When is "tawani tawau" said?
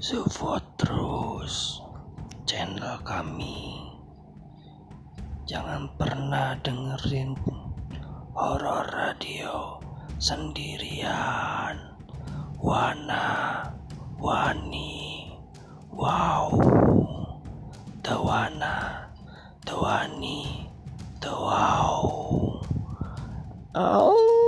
19.68-22.00